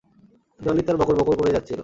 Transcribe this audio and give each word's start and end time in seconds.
ডলি 0.59 0.81
তার 0.81 0.97
বকর 0.97 1.15
বকর 1.15 1.35
করেই 1.35 1.53
যাচ্ছিলো। 1.53 1.79